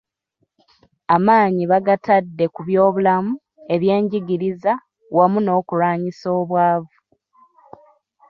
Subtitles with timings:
[1.15, 3.33] Amaanyi bagatadde ku byobulamu,
[3.73, 4.73] ebyenjigiriza
[5.15, 6.97] wamu n'okulwanyisa obwavu.